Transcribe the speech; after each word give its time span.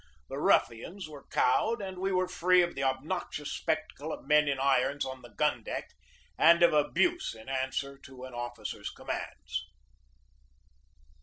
The 0.29 0.39
ruffians 0.39 1.07
were 1.07 1.27
cowed 1.27 1.79
and 1.79 1.99
we 1.99 2.11
were 2.11 2.27
free 2.27 2.63
of 2.63 2.73
the 2.73 2.81
obnoxious 2.83 3.51
spec 3.53 3.87
tacle 3.89 4.11
of 4.11 4.25
men 4.25 4.47
in 4.47 4.57
irons 4.59 5.05
on 5.05 5.21
the 5.21 5.29
gun 5.29 5.61
deck 5.61 5.91
and 6.39 6.63
of 6.63 6.73
abuse 6.73 7.35
in 7.35 7.47
answer 7.47 7.99
to 7.99 8.23
an 8.23 8.33
officer's 8.33 8.89
commands. 8.89 9.63